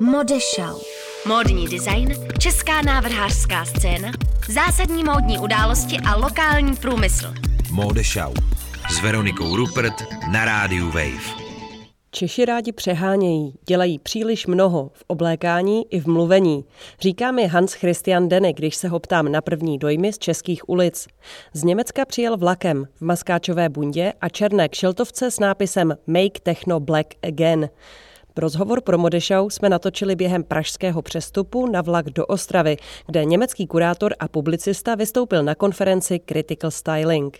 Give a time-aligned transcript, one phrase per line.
[0.00, 0.78] Modešau.
[1.26, 4.10] Módní design, česká návrhářská scéna,
[4.48, 7.34] zásadní módní události a lokální průmysl.
[7.72, 8.34] Modešau.
[8.90, 9.94] S Veronikou Rupert
[10.32, 11.48] na rádiu Wave.
[12.10, 16.64] Češi rádi přehánějí, dělají příliš mnoho v oblékání i v mluvení.
[17.00, 21.06] Říká mi Hans Christian Dene, když se ho ptám na první dojmy z českých ulic.
[21.52, 27.06] Z Německa přijel vlakem v maskáčové bundě a černé kšeltovce s nápisem Make Techno Black
[27.22, 27.68] Again.
[28.38, 34.14] Rozhovor pro Modešau jsme natočili během pražského přestupu na vlak do Ostravy, kde německý kurátor
[34.18, 37.38] a publicista vystoupil na konferenci Critical Styling.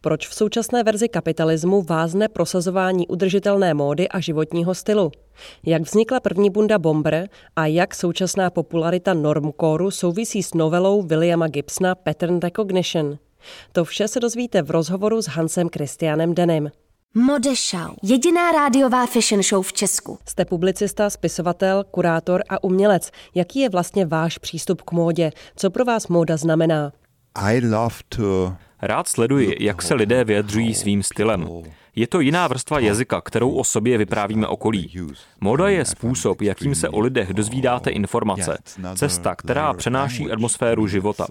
[0.00, 5.10] Proč v současné verzi kapitalismu vázne prosazování udržitelné módy a životního stylu?
[5.66, 11.94] Jak vznikla první bunda Bomber a jak současná popularita normcore souvisí s novelou Williama Gibsona
[11.94, 13.18] Pattern Recognition?
[13.72, 16.70] To vše se dozvíte v rozhovoru s Hansem Christianem Denem.
[17.14, 17.94] Modešau.
[18.02, 20.18] Jediná rádiová fashion show v Česku.
[20.28, 23.10] Jste publicista, spisovatel, kurátor a umělec.
[23.34, 25.30] Jaký je vlastně váš přístup k módě?
[25.56, 26.92] Co pro vás móda znamená?
[27.34, 31.48] I love to Rád sleduji, jak se lidé vyjadřují svým stylem.
[31.96, 34.92] Je to jiná vrstva jazyka, kterou o sobě vyprávíme okolí.
[35.40, 38.58] Moda je způsob, jakým se o lidech dozvídáte informace.
[38.94, 41.26] Cesta, která přenáší atmosféru života.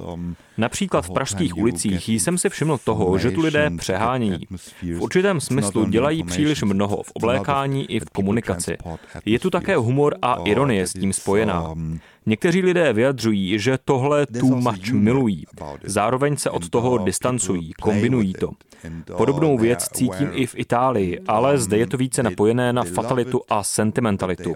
[0.58, 4.39] Například v pražských ulicích jsem si všiml toho, že tu lidé přehání.
[4.82, 8.78] V určitém smyslu dělají příliš mnoho v oblékání i v komunikaci.
[9.26, 11.76] Je tu také humor a ironie s tím spojená.
[12.25, 15.45] Někteří lidé vyjadřují, že tohle too much milují.
[15.83, 18.50] Zároveň se od toho distancují, kombinují to.
[19.17, 23.64] Podobnou věc cítím i v Itálii, ale zde je to více napojené na fatalitu a
[23.64, 24.53] sentimentalitu.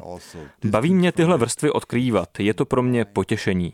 [0.66, 3.74] Baví mě tyhle vrstvy odkrývat, je to pro mě potěšení.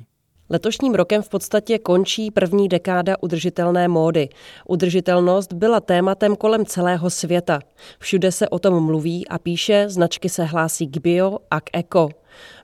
[0.49, 4.29] Letošním rokem v podstatě končí první dekáda udržitelné módy.
[4.67, 7.59] Udržitelnost byla tématem kolem celého světa.
[7.99, 12.09] Všude se o tom mluví a píše, značky se hlásí k bio a k eko.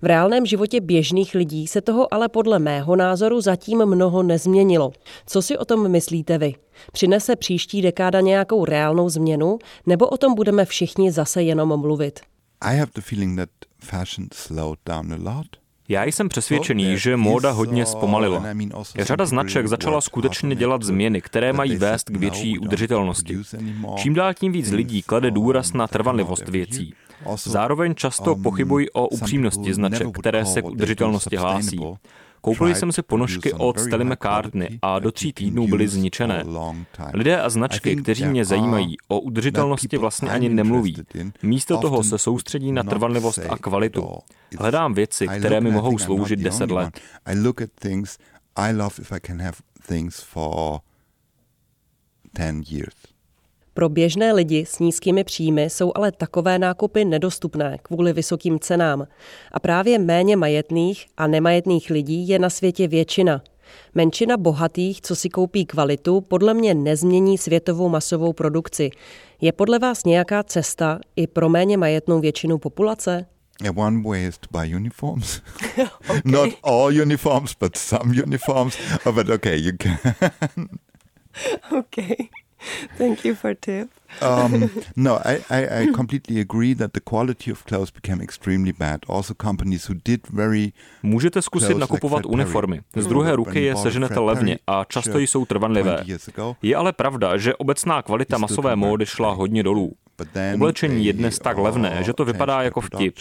[0.01, 4.91] V reálném životě běžných lidí se toho ale podle mého názoru zatím mnoho nezměnilo.
[5.25, 6.55] Co si o tom myslíte vy?
[6.91, 12.19] Přinese příští dekáda nějakou reálnou změnu, nebo o tom budeme všichni zase jenom mluvit?
[12.61, 15.47] I have the feeling that fashion slowed down a lot.
[15.89, 18.43] Já jsem přesvědčený, že móda hodně zpomalila.
[18.99, 23.37] Řada značek začala skutečně dělat změny, které mají vést k větší udržitelnosti.
[23.95, 26.93] Čím dál tím víc lidí klade důraz na trvanlivost věcí.
[27.35, 31.79] Zároveň často pochybují o upřímnosti značek, které se k udržitelnosti hlásí.
[32.47, 36.45] Koupil jsem si ponožky od Stella McCartney a do tří týdnů byly zničené.
[37.13, 40.95] Lidé a značky, kteří mě zajímají, o udržitelnosti vlastně ani nemluví.
[41.43, 44.07] Místo toho se soustředí na trvanlivost a kvalitu.
[44.59, 46.99] Hledám věci, které mi mohou sloužit deset let.
[48.55, 50.79] I love if I can have things for
[52.33, 53.06] 10 years.
[53.77, 59.07] Pro běžné lidi s nízkými příjmy jsou ale takové nákupy nedostupné kvůli vysokým cenám.
[59.51, 63.41] A právě méně majetných a nemajetných lidí je na světě většina.
[63.95, 68.89] Menšina bohatých, co si koupí kvalitu, podle mě nezmění světovou masovou produkci.
[69.41, 73.25] Je podle vás nějaká cesta i pro méně majetnou většinu populace?
[73.63, 75.41] Yeah, one way is to buy uniforms.
[76.09, 76.21] okay.
[76.25, 78.77] Not all uniforms, but some uniforms.
[79.05, 79.97] Oh, but okay, you can.
[81.79, 82.15] okay.
[82.97, 83.89] Thank you for tip.
[84.21, 88.99] um, no, I, I, I completely agree that the quality of clothes became extremely bad.
[89.07, 90.73] Also companies who did very
[91.03, 92.81] Můžete zkusit nakupovat like uniformy.
[92.95, 96.03] Z druhé ruky je seženete levně a často jsou trvanlivé.
[96.61, 99.93] Je ale pravda, že obecná kvalita masové módy šla hodně dolů.
[100.53, 103.15] Oblečení je dnes tak levné, že to vypadá jako vtip.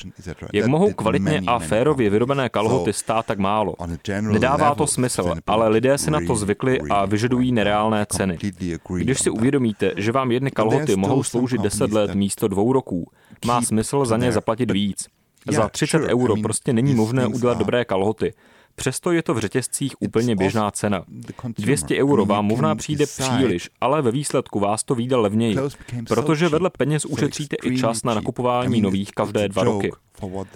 [0.53, 3.75] Jak mohou kvalitně a férově vyrobené kalhoty stát tak málo?
[4.21, 8.39] Nedává to smysl, ale lidé si na to zvykli a vyžadují nereálné ceny.
[8.99, 13.11] Když si uvědomíte, že vám jedny kalhoty mohou sloužit 10 let místo dvou roků,
[13.47, 15.06] má smysl za ně zaplatit víc.
[15.53, 18.35] Za 30 euro prostě není možné udělat dobré kalhoty.
[18.76, 21.04] Přesto je to v řetězcích úplně běžná cena.
[21.59, 25.56] 200 euro vám možná přijde příliš, ale ve výsledku vás to vyjde levněji,
[26.09, 29.90] protože vedle peněz ušetříte i čas na nakupování nových každé dva roky.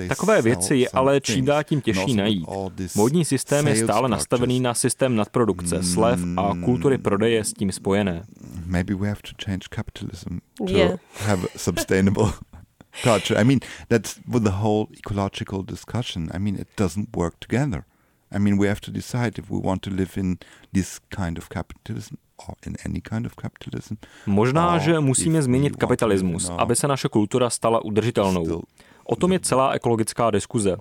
[0.09, 2.47] Takové věci je ale čím dál tím těžší najít.
[2.95, 8.25] Módní systém je stále nastavený na systém nadprodukce, slev a kultury prodeje s tím spojené.
[8.67, 12.33] Maybe we have to change capitalism to have sustainable
[13.03, 13.41] culture.
[13.41, 16.29] I mean, that's with the whole ecological discussion.
[16.35, 17.85] I mean, it doesn't work together.
[18.33, 20.37] I mean, we have to decide if we want to live in
[20.73, 22.15] this kind of capitalism
[22.49, 23.95] or in any kind of capitalism.
[24.27, 28.63] Možná, že musíme změnit kapitalismus, aby se naše kultura stala udržitelnou.
[29.05, 30.77] O tom je celá ekologická diskuze.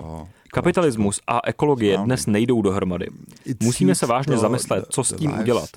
[0.53, 3.07] Kapitalismus a ekologie dnes nejdou dohromady.
[3.63, 5.69] Musíme se vážně zamyslet, co s tím udělat.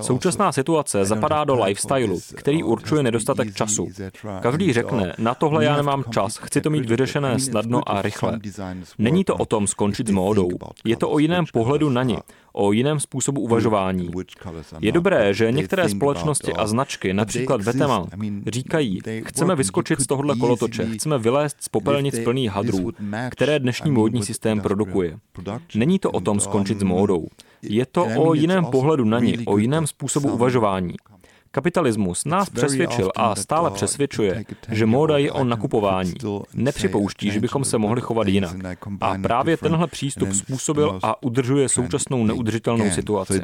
[0.00, 3.88] Současná situace zapadá do lifestylu, který určuje nedostatek času.
[4.40, 8.40] Každý řekne, na tohle já nemám čas, chci to mít vyřešené snadno a rychle.
[8.98, 10.50] Není to o tom skončit s módou,
[10.84, 12.16] je to o jiném pohledu na ně,
[12.56, 14.10] o jiném způsobu uvažování.
[14.80, 18.06] Je dobré, že některé společnosti a značky, například Vetema,
[18.46, 22.92] říkají, chceme vyskočit z tohohle kolotoče, chceme vylézt z popelnic plný hadrů,
[23.30, 25.18] které dnešní módní systém produkuje.
[25.74, 27.26] Není to o tom skončit s módou.
[27.62, 30.94] Je to o jiném pohledu na ní, o jiném způsobu uvažování.
[31.56, 36.14] Kapitalismus nás přesvědčil a stále přesvědčuje, že móda je o nakupování.
[36.54, 38.56] Nepřipouští, že bychom se mohli chovat jinak.
[39.00, 43.40] A právě tenhle přístup způsobil a udržuje současnou neudržitelnou situaci.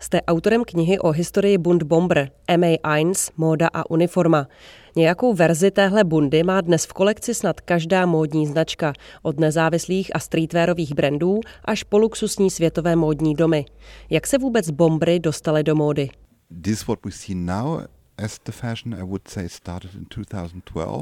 [0.00, 4.46] Jste autorem knihy o historii Bund Bomber, MA1, móda a uniforma.
[4.96, 8.92] Nějakou verzi téhle bundy má dnes v kolekci snad každá módní značka,
[9.22, 13.64] od nezávislých a streetwearových brandů až po luxusní světové módní domy.
[14.10, 16.10] Jak se vůbec bombry dostaly do módy?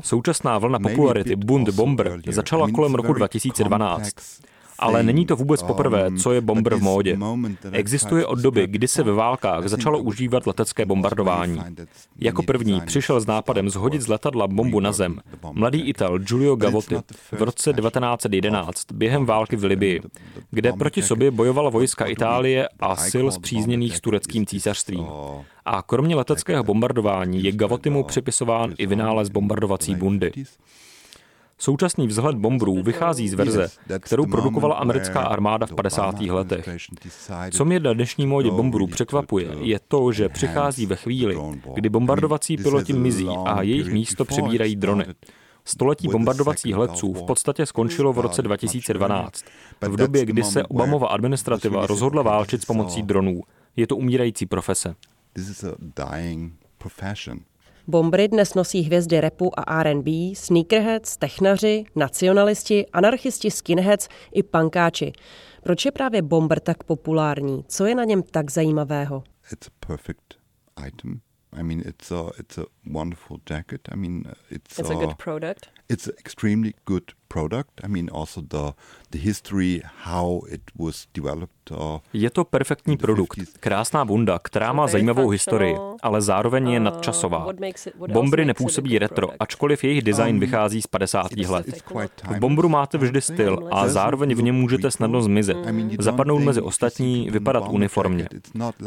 [0.04, 4.10] Současná vlna popularity Bund Bomber začala kolem roku 2012.
[4.82, 7.18] Ale není to vůbec poprvé, co je bomber v módě.
[7.72, 11.60] Existuje od doby, kdy se ve válkách začalo užívat letecké bombardování.
[12.18, 15.20] Jako první přišel s nápadem zhodit z letadla bombu na zem
[15.52, 16.96] mladý Ital Giulio Gavotti
[17.32, 20.00] v roce 1911 během války v Libii,
[20.50, 25.06] kde proti sobě bojovala vojska Itálie a sil zpřízněných s tureckým císařstvím.
[25.64, 30.32] A kromě leteckého bombardování je Gavottimu připisován i vynález bombardovací bundy.
[31.62, 33.68] Současný vzhled bombrů vychází z verze,
[33.98, 36.20] kterou produkovala americká armáda v 50.
[36.20, 36.68] letech.
[37.50, 41.38] Co mě na dnešní módě bombrů překvapuje, je to, že přichází ve chvíli,
[41.74, 45.04] kdy bombardovací piloti mizí a jejich místo přebírají drony.
[45.64, 49.44] Století bombardovacích letců v podstatě skončilo v roce 2012,
[49.80, 53.42] v době, kdy se Obamova administrativa rozhodla válčit s pomocí dronů.
[53.76, 54.94] Je to umírající profese.
[57.86, 65.12] Bombry dnes nosí hvězdy repu a R&B, sneakerheads, technaři, nacionalisti, anarchisti, skinheads i pankáči.
[65.62, 67.64] Proč je právě bomber tak populární?
[67.68, 69.22] Co je na něm tak zajímavého?
[69.52, 70.34] It's a perfect
[70.86, 71.20] item.
[71.60, 73.88] I mean, it's a, it's a wonderful jacket.
[73.92, 75.66] I mean, it's, it's a, a good product.
[75.88, 77.80] It's an extremely good product.
[77.84, 78.72] I mean, also the,
[79.10, 81.62] the history, how it was developed
[82.12, 87.46] je to perfektní produkt, krásná bunda, která má zajímavou historii, ale zároveň je nadčasová.
[88.12, 91.26] Bombry nepůsobí retro, ačkoliv jejich design um, vychází z 50.
[91.48, 91.66] let.
[92.30, 95.56] V bombru máte vždy styl a zároveň v něm můžete snadno zmizet,
[95.98, 98.28] zapadnout mezi ostatní, vypadat uniformně.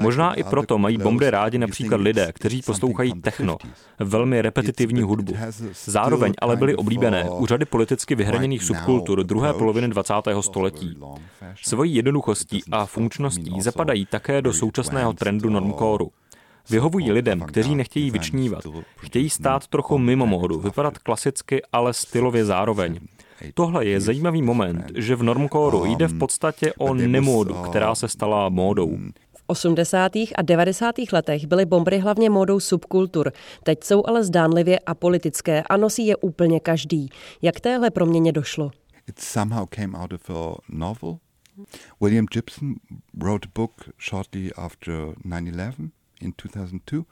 [0.01, 3.57] Možná i proto mají bombry rádi například lidé, kteří poslouchají techno,
[4.00, 5.33] velmi repetitivní hudbu.
[5.86, 10.14] Zároveň ale byly oblíbené u řady politicky vyhraněných subkultur druhé poloviny 20.
[10.42, 10.98] století.
[11.62, 16.12] Svojí jednoduchostí a funkčností zapadají také do současného trendu normkóru.
[16.70, 18.64] Vyhovují lidem, kteří nechtějí vyčnívat.
[18.98, 23.00] Chtějí stát trochu mimo módu, vypadat klasicky, ale stylově zároveň.
[23.54, 28.50] Tohle je zajímavý moment, že v normkóru jde v podstatě o nemódu, která se stala
[28.50, 28.98] módou.
[29.45, 30.12] V 80.
[30.36, 30.95] a 90.
[31.13, 33.31] letech byly bombry hlavně módou subkultur.
[33.63, 37.09] Teď jsou ale zdánlivě apolitické a nosí je úplně každý.
[37.42, 38.71] Jak téhle proměně došlo?
[39.07, 41.18] It somehow came out of a novel
[42.01, 42.75] William Gibson
[43.13, 43.71] wrote a book
[44.09, 44.94] shortly after
[45.25, 47.06] 9 11 in 2002,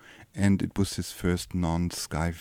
[0.46, 2.34] and it was his first non sky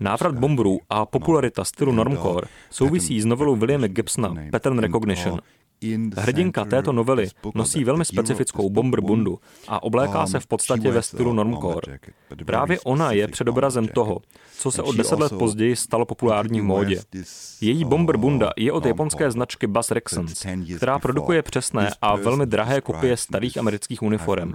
[0.00, 5.40] Návrat bomberů a popularita stylu normcore souvisí s novelou Williama Gibsona Pattern Recognition,
[6.16, 11.32] Hrdinka této novely nosí velmi specifickou bomber bundu a obléká se v podstatě ve stylu
[11.32, 11.98] normcore.
[12.44, 14.20] Právě ona je předobrazem toho,
[14.58, 17.00] co se o deset let později stalo populární v módě.
[17.60, 22.80] Její bomber bunda je od japonské značky Bass Rexons, která produkuje přesné a velmi drahé
[22.80, 24.52] kopie starých amerických uniform.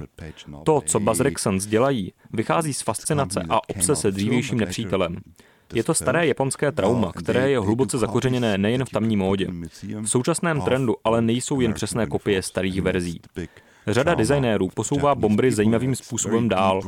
[0.63, 5.17] To, co Bass Rexons dělají, vychází z fascinace a obsese dřívějším nepřítelem.
[5.73, 9.47] Je to staré japonské trauma, které je hluboce zakořeněné nejen v tamní módě.
[10.01, 13.21] V současném trendu ale nejsou jen přesné kopie starých verzí.
[13.87, 16.81] Řada designérů posouvá bombry zajímavým způsobem dál.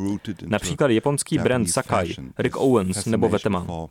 [0.47, 3.87] Například japonský brand Sakai, Rick Owens nebo Vetema.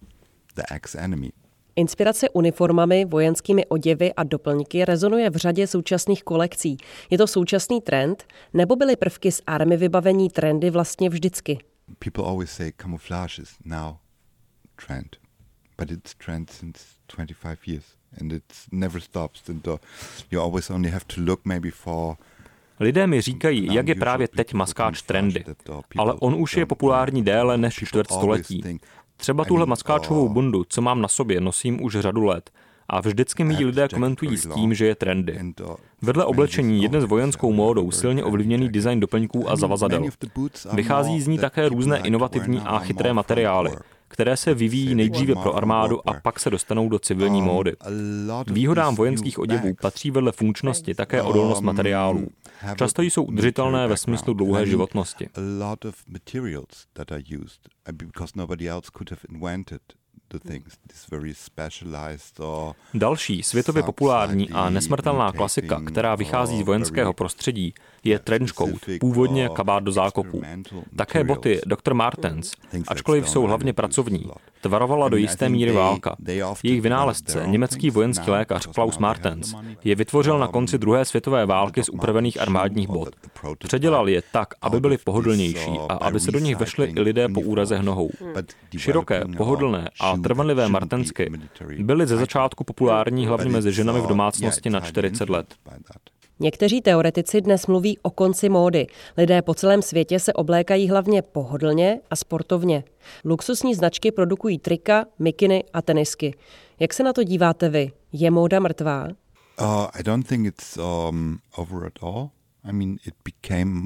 [1.77, 6.77] Inspirace uniformami, vojenskými oděvy a doplňky rezonuje v řadě současných kolekcí.
[7.11, 11.59] Je to současný trend, nebo byly prvky z army vybavení trendy vlastně vždycky?
[11.99, 13.95] People always say camouflage is now
[14.87, 15.17] trend,
[15.79, 17.85] but it's trend since 25 years
[18.21, 19.49] and it never stops.
[19.49, 19.77] And uh,
[20.31, 22.17] you always only have to look maybe for
[22.81, 25.45] Lidé mi říkají, jak je právě teď maskáč trendy,
[25.99, 28.65] ale on už je populární déle než čtvrt století.
[29.17, 32.51] Třeba tuhle maskáčovou bundu, co mám na sobě, nosím už řadu let
[32.89, 35.39] a vždycky mi lidé komentují s tím, že je trendy.
[36.03, 40.05] Vedle oblečení je dnes vojenskou módou silně ovlivněný design doplňků a zavazadel.
[40.73, 43.71] Vychází z ní také různé inovativní a chytré materiály,
[44.13, 47.73] které se vyvíjí nejdříve pro armádu a pak se dostanou do civilní um, módy.
[48.47, 52.29] Výhodám vojenských oděvů patří vedle funkčnosti také odolnost um, materiálů.
[52.77, 55.29] Často jsou udržitelné ve smyslu dlouhé životnosti.
[62.95, 69.85] Další světově populární a nesmrtelná klasika, která vychází z vojenského prostředí, je trenchcoat, původně kabát
[69.85, 70.43] do zákopů.
[70.97, 71.95] Také boty Dr.
[71.95, 72.53] Martens,
[72.89, 74.25] ačkoliv jsou hlavně pracovní,
[74.61, 76.17] tvarovala do jisté míry válka.
[76.63, 79.55] Jejich vynálezce, německý vojenský lékař Klaus Martens,
[79.85, 83.09] je vytvořil na konci druhé světové války z upravených armádních bot.
[83.59, 87.41] Předělal je tak, aby byly pohodlnější a aby se do nich vešli i lidé po
[87.41, 88.11] úrazech nohou.
[88.77, 91.33] Široké, pohodlné a trvanlivé martensky
[91.79, 95.55] byly ze začátku populární hlavně mezi ženami v domácnosti na 40 let.
[96.43, 98.87] Někteří teoretici dnes mluví o konci módy.
[99.17, 102.85] Lidé po celém světě se oblékají hlavně pohodlně a sportovně.
[103.25, 106.35] Luxusní značky produkují trika, mikiny a tenisky.
[106.81, 107.93] Jak se na to díváte vy?
[108.13, 109.05] Je móda mrtvá?
[109.05, 112.31] Uh, I don't think it's um, over at all.
[112.65, 113.81] I mean, it became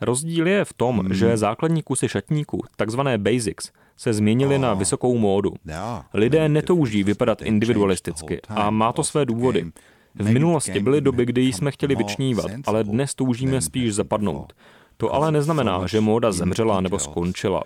[0.00, 1.14] Rozdíl je v tom, hmm.
[1.14, 4.78] že základní kusy šatníků, takzvané basics, se změnily na oh.
[4.78, 5.54] vysokou módu.
[6.14, 9.72] Lidé netouží vypadat individualisticky a má to své důvody.
[10.14, 14.52] V minulosti byly doby, kdy jsme chtěli vyčnívat, ale dnes toužíme spíš zapadnout.
[14.96, 17.62] To ale neznamená, že móda zemřela nebo skončila.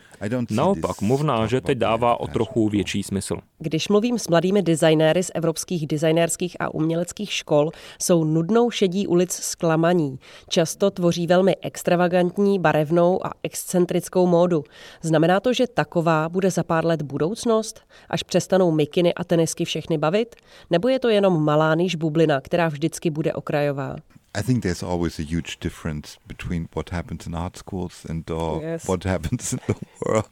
[0.50, 3.36] Naopak, možná, že teď dává o trochu větší smysl.
[3.58, 7.70] Když mluvím s mladými designéry z evropských designérských a uměleckých škol,
[8.02, 10.18] jsou nudnou šedí ulic zklamaní.
[10.48, 14.64] Často tvoří velmi extravagantní, barevnou a excentrickou módu.
[15.02, 19.98] Znamená to, že taková bude za pár let budoucnost, až přestanou mikiny a tenisky všechny
[19.98, 20.36] bavit?
[20.70, 23.96] Nebo je to jenom malá níž bublina, která vždycky bude okrajová?
[24.36, 28.58] I think there's always a huge difference between what happens in art schools and uh,
[28.60, 28.86] yes.
[28.86, 29.74] what happens in the
[30.04, 30.28] world.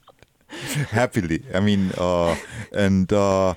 [0.90, 2.36] Happily, I mean, uh,
[2.72, 3.54] and uh,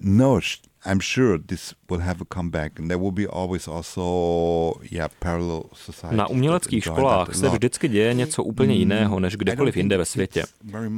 [0.00, 0.40] no,
[0.84, 5.70] I'm sure this will have a comeback, and there will be always also, yeah, parallel
[5.74, 6.16] societies.
[6.16, 10.44] Na uměleckých školách se vždycky děje něco úplně jiného než kdekoliv jinde ve světě.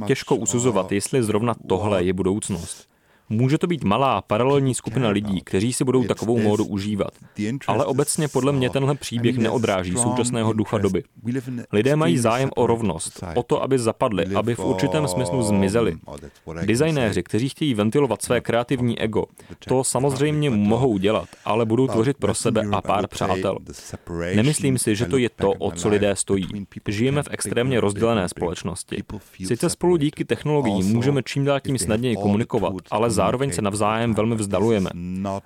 [0.07, 2.87] Těžko usuzovat, jestli zrovna tohle je budoucnost.
[3.29, 7.11] Může to být malá paralelní skupina lidí, kteří si budou takovou módu užívat.
[7.67, 11.03] Ale obecně podle mě tenhle příběh neodráží současného ducha doby.
[11.71, 15.97] Lidé mají zájem o rovnost, o to, aby zapadli, aby v určitém smyslu zmizeli.
[16.65, 19.25] Designéři, kteří chtějí ventilovat své kreativní ego,
[19.67, 23.57] to samozřejmě mohou dělat, ale budou tvořit pro sebe a pár přátel.
[24.35, 26.47] Nemyslím si, že to je to, o co lidé stojí.
[26.87, 29.03] Žijeme v extrémně rozdělené společnosti.
[29.45, 34.35] Sice spolu díky technologiím můžeme čím dál tím snadněji komunikovat, ale zároveň se navzájem velmi
[34.35, 34.89] vzdalujeme.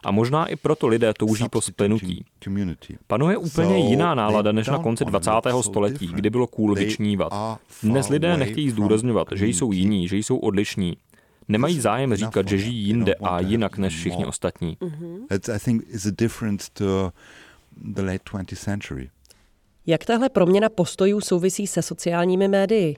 [0.03, 2.25] A možná i proto lidé touží po splynutí.
[3.07, 5.31] Panuje úplně jiná nálada než na konci 20.
[5.61, 7.33] století, kdy bylo cool vyčnívat.
[7.83, 10.97] Dnes lidé nechtějí zdůrazňovat, že jsou jiní, že jsou odlišní.
[11.47, 14.77] Nemají zájem říkat, že žijí jinde a jinak než všichni ostatní.
[19.85, 22.97] Jak tahle proměna postojů souvisí se sociálními médii?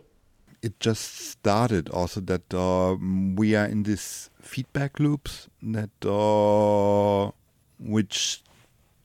[0.61, 2.95] It just started also that uh,
[3.35, 7.31] we are in this feedback loops that uh,
[7.79, 8.43] which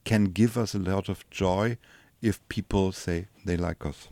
[0.04, 1.78] can give us a lot of joy
[2.20, 4.08] if people say they like us.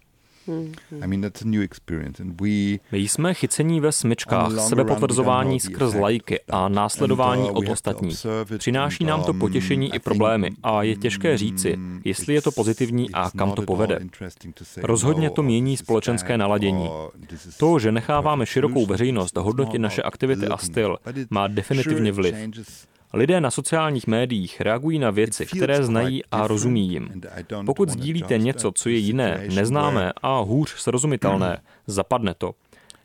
[2.92, 8.26] My jsme chycení ve smyčkách, sebepotvrzování skrz lajky a následování od ostatních.
[8.58, 13.30] Přináší nám to potěšení i problémy a je těžké říci, jestli je to pozitivní a
[13.30, 14.00] kam to povede.
[14.82, 16.90] Rozhodně to mění společenské naladění.
[17.58, 20.96] To, že necháváme širokou veřejnost hodnotit naše aktivity a styl,
[21.30, 22.34] má definitivně vliv.
[23.14, 27.22] Lidé na sociálních médiích reagují na věci, které znají a rozumí jim.
[27.66, 32.54] Pokud sdílíte něco, co je jiné, neznámé a hůř srozumitelné, zapadne to.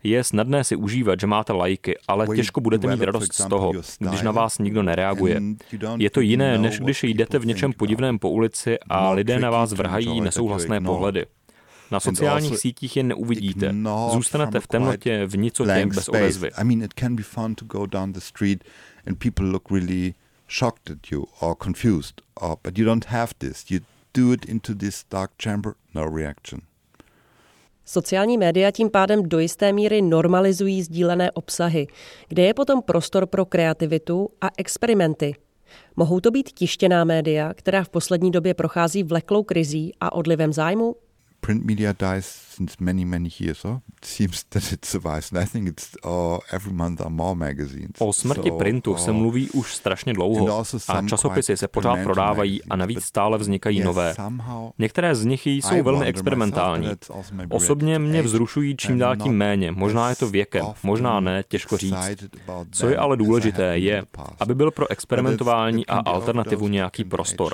[0.03, 4.21] Je snadné si užívat, že máte lajky, ale těžko budete mít radost z toho, když
[4.21, 5.41] na vás nikdo nereaguje.
[5.97, 9.73] Je to jiné, než když jdete v něčem podivném po ulici a lidé na vás
[9.73, 11.25] vrhají nesouhlasné pohledy.
[11.91, 13.75] Na sociálních sítích je neuvidíte.
[14.11, 16.51] Zůstanete v temnotě, v nicotě, bez odezvy
[19.09, 20.13] and people look really
[20.47, 22.21] shocked at you or confused.
[22.35, 23.71] Or, but you don't have this.
[23.71, 23.79] You
[24.13, 26.61] do it into this dark chamber, no reaction.
[27.85, 31.87] Sociální média tím pádem do jisté míry normalizují sdílené obsahy,
[32.27, 35.35] kde je potom prostor pro kreativitu a experimenty.
[35.95, 40.95] Mohou to být tištěná média, která v poslední době prochází vleklou krizí a odlivem zájmu?
[41.49, 43.65] Print media dies since many, many years.
[43.65, 43.81] Oh?
[43.97, 45.31] It seems that it survives.
[45.31, 47.91] And I think it's uh, every month are more magazines.
[47.99, 52.75] O smrti so, printu se mluví už strašně dlouho a časopisy se pořád prodávají a
[52.75, 54.15] navíc stále vznikají nové.
[54.79, 56.87] Některé z nich jsou velmi experimentální.
[57.49, 59.71] Osobně mě vzrušují čím dál tím méně.
[59.71, 61.95] Možná je to věkem, možná ne, těžko říct.
[62.71, 64.03] Co je ale důležité, je,
[64.39, 67.53] aby byl pro experimentování a alternativu nějaký prostor.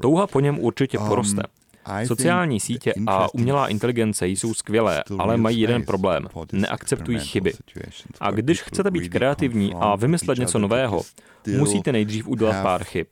[0.00, 1.42] Touha po něm určitě um, poroste.
[2.06, 6.26] Sociální sítě a umělá inteligence jsou skvělé, ale mají jeden problém.
[6.52, 7.52] Neakceptují chyby.
[8.20, 11.02] A když chcete být kreativní a vymyslet něco nového,
[11.58, 13.06] musíte nejdřív udělat pár chyb.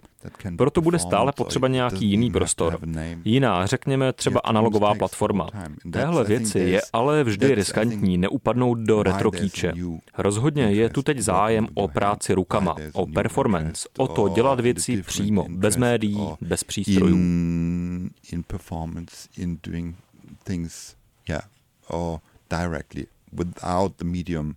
[0.57, 2.79] Proto bude stále potřeba nějaký jiný prostor.
[3.25, 5.49] Jiná, řekněme třeba analogová platforma.
[5.93, 9.73] Téhle věci je ale vždy riskantní neupadnout do retrokýče.
[10.19, 15.47] Rozhodně je tu teď zájem o práci rukama, o performance, o to dělat věci přímo,
[15.49, 17.19] bez médií, bez přístrojů.
[23.33, 24.57] without the medium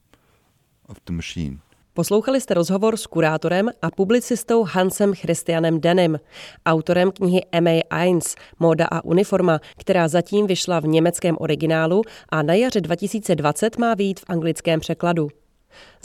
[0.90, 1.60] of the machine.
[1.96, 6.20] Poslouchali jste rozhovor s kurátorem a publicistou Hansem Christianem Denem,
[6.66, 12.82] autorem knihy MA1 Móda a uniforma, která zatím vyšla v německém originálu a na jaře
[12.82, 15.30] 2020 má výjít v anglickém překladu.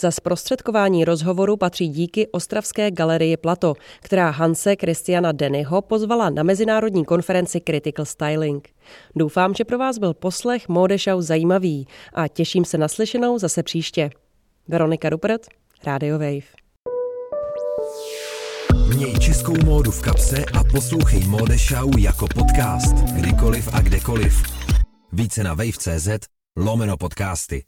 [0.00, 7.04] Za zprostředkování rozhovoru patří díky Ostravské galerii Plato, která Hanse Christiana Dennyho pozvala na mezinárodní
[7.04, 8.68] konferenci Critical Styling.
[9.16, 14.10] Doufám, že pro vás byl poslech Modešau zajímavý a těším se na slyšenou zase příště.
[14.68, 15.46] Veronika Rupert,
[15.86, 16.46] Radio Wave.
[18.96, 24.42] Měj českou módu v kapse a poslouchej Mode Show jako podcast, kdykoliv a kdekoliv.
[25.12, 26.08] Více na wave.cz
[26.56, 27.64] lomeno podcasty.